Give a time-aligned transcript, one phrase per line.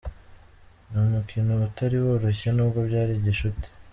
[0.89, 3.67] Ni umukino utari woroshye n'ubwo byari gishuti.